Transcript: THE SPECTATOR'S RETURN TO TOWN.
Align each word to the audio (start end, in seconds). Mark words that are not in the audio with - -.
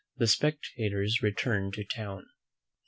THE 0.17 0.25
SPECTATOR'S 0.25 1.21
RETURN 1.21 1.69
TO 1.73 1.83
TOWN. 1.83 2.25